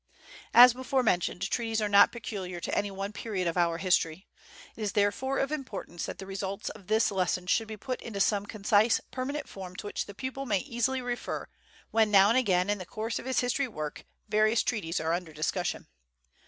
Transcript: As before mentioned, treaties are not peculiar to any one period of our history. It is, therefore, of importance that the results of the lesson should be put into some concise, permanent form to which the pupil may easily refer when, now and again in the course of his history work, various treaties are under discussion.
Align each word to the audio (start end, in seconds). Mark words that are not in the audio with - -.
As 0.55 0.73
before 0.73 1.03
mentioned, 1.03 1.43
treaties 1.43 1.79
are 1.79 1.87
not 1.87 2.11
peculiar 2.11 2.59
to 2.59 2.75
any 2.75 2.89
one 2.89 3.13
period 3.13 3.45
of 3.47 3.55
our 3.55 3.77
history. 3.77 4.25
It 4.75 4.81
is, 4.81 4.93
therefore, 4.93 5.37
of 5.37 5.51
importance 5.51 6.07
that 6.07 6.17
the 6.17 6.25
results 6.25 6.69
of 6.69 6.87
the 6.87 7.07
lesson 7.13 7.45
should 7.45 7.67
be 7.67 7.77
put 7.77 8.01
into 8.01 8.19
some 8.19 8.47
concise, 8.47 8.99
permanent 9.11 9.47
form 9.47 9.75
to 9.75 9.85
which 9.85 10.07
the 10.07 10.15
pupil 10.15 10.47
may 10.47 10.61
easily 10.61 11.03
refer 11.03 11.49
when, 11.91 12.09
now 12.09 12.29
and 12.29 12.37
again 12.39 12.67
in 12.67 12.79
the 12.79 12.85
course 12.87 13.19
of 13.19 13.27
his 13.27 13.41
history 13.41 13.67
work, 13.67 14.03
various 14.27 14.63
treaties 14.63 14.99
are 14.99 15.13
under 15.13 15.33
discussion. 15.33 15.85